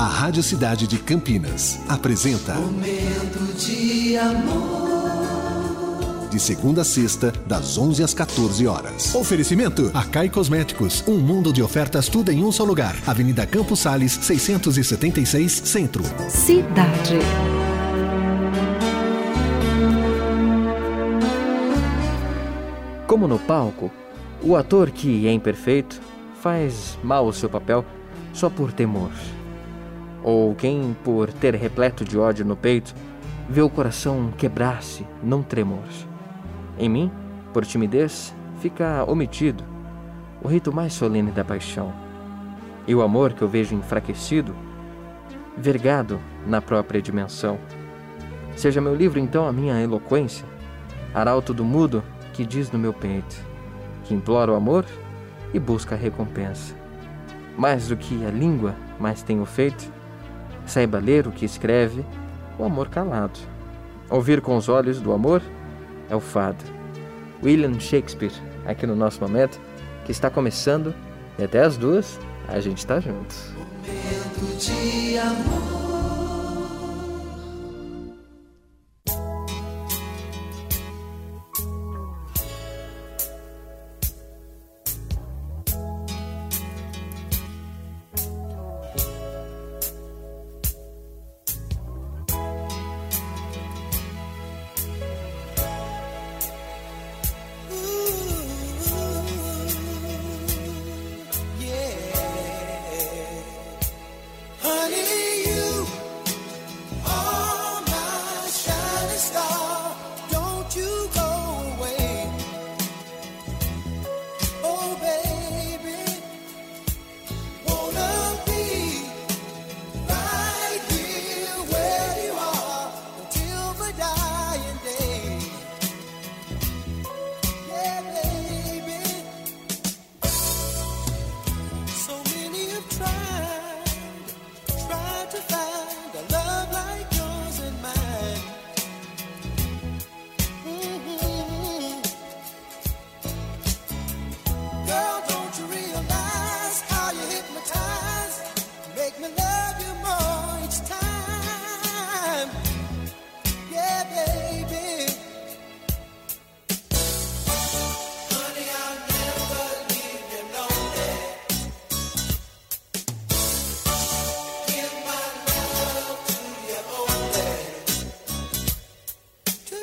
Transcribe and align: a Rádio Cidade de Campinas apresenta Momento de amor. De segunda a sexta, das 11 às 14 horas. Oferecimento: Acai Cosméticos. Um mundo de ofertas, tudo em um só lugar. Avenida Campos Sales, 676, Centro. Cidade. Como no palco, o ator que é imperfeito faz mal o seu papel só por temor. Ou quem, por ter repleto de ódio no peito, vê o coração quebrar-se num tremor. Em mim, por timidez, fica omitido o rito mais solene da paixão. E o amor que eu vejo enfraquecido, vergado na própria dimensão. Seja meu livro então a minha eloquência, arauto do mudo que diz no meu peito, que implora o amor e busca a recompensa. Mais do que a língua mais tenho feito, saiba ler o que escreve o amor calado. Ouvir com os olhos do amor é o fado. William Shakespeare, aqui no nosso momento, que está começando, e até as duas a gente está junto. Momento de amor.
a 0.00 0.06
Rádio 0.06 0.42
Cidade 0.42 0.86
de 0.86 0.96
Campinas 0.96 1.78
apresenta 1.86 2.54
Momento 2.54 3.52
de 3.58 4.16
amor. 4.16 4.80
De 6.30 6.40
segunda 6.40 6.80
a 6.80 6.84
sexta, 6.86 7.30
das 7.46 7.76
11 7.76 8.02
às 8.02 8.14
14 8.14 8.66
horas. 8.66 9.14
Oferecimento: 9.14 9.90
Acai 9.92 10.30
Cosméticos. 10.30 11.04
Um 11.06 11.18
mundo 11.18 11.52
de 11.52 11.62
ofertas, 11.62 12.08
tudo 12.08 12.32
em 12.32 12.42
um 12.42 12.50
só 12.50 12.64
lugar. 12.64 12.96
Avenida 13.06 13.46
Campos 13.46 13.80
Sales, 13.80 14.12
676, 14.22 15.52
Centro. 15.66 16.02
Cidade. 16.30 17.18
Como 23.06 23.28
no 23.28 23.38
palco, 23.38 23.90
o 24.42 24.56
ator 24.56 24.90
que 24.90 25.26
é 25.26 25.32
imperfeito 25.32 26.00
faz 26.40 26.98
mal 27.04 27.26
o 27.26 27.34
seu 27.34 27.50
papel 27.50 27.84
só 28.32 28.48
por 28.48 28.72
temor. 28.72 29.10
Ou 30.22 30.54
quem, 30.54 30.96
por 31.02 31.32
ter 31.32 31.54
repleto 31.54 32.04
de 32.04 32.18
ódio 32.18 32.44
no 32.44 32.56
peito, 32.56 32.94
vê 33.48 33.62
o 33.62 33.70
coração 33.70 34.32
quebrar-se 34.36 35.06
num 35.22 35.42
tremor. 35.42 35.84
Em 36.78 36.88
mim, 36.88 37.10
por 37.52 37.64
timidez, 37.64 38.34
fica 38.60 39.04
omitido 39.08 39.64
o 40.42 40.48
rito 40.48 40.72
mais 40.72 40.92
solene 40.92 41.30
da 41.30 41.44
paixão. 41.44 41.92
E 42.86 42.94
o 42.94 43.02
amor 43.02 43.32
que 43.32 43.42
eu 43.42 43.48
vejo 43.48 43.74
enfraquecido, 43.74 44.54
vergado 45.56 46.20
na 46.46 46.60
própria 46.60 47.02
dimensão. 47.02 47.58
Seja 48.56 48.80
meu 48.80 48.94
livro 48.94 49.18
então 49.18 49.46
a 49.46 49.52
minha 49.52 49.80
eloquência, 49.80 50.46
arauto 51.14 51.52
do 51.52 51.64
mudo 51.64 52.02
que 52.32 52.44
diz 52.44 52.70
no 52.70 52.78
meu 52.78 52.92
peito, 52.92 53.36
que 54.04 54.14
implora 54.14 54.52
o 54.52 54.56
amor 54.56 54.84
e 55.52 55.58
busca 55.58 55.94
a 55.94 55.98
recompensa. 55.98 56.74
Mais 57.56 57.88
do 57.88 57.96
que 57.96 58.24
a 58.24 58.30
língua 58.30 58.74
mais 58.98 59.22
tenho 59.22 59.44
feito, 59.44 59.92
saiba 60.70 60.98
ler 60.98 61.26
o 61.26 61.32
que 61.32 61.44
escreve 61.44 62.04
o 62.58 62.64
amor 62.64 62.88
calado. 62.88 63.38
Ouvir 64.08 64.40
com 64.40 64.56
os 64.56 64.68
olhos 64.68 65.00
do 65.00 65.12
amor 65.12 65.42
é 66.08 66.16
o 66.16 66.20
fado. 66.20 66.64
William 67.42 67.78
Shakespeare, 67.78 68.32
aqui 68.66 68.86
no 68.86 68.96
nosso 68.96 69.20
momento, 69.20 69.60
que 70.04 70.12
está 70.12 70.30
começando, 70.30 70.94
e 71.38 71.44
até 71.44 71.60
as 71.62 71.76
duas 71.76 72.18
a 72.48 72.60
gente 72.60 72.78
está 72.78 73.00
junto. 73.00 73.34
Momento 73.54 74.56
de 74.58 75.18
amor. 75.18 75.69